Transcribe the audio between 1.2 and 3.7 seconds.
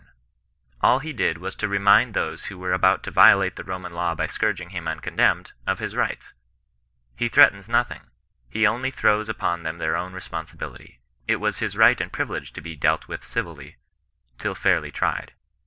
\i^ \.q x^oaxA ^OaRfas^ 70 CHRISTIAN NON RESISTANCE. who were about to violate the